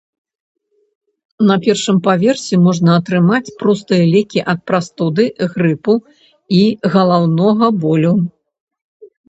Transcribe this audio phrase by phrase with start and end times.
[1.49, 5.93] На першым паверсе можна атрымаць простыя лекі ад прастуды, грыпу
[6.63, 6.65] і
[6.97, 8.13] галаўнога болю.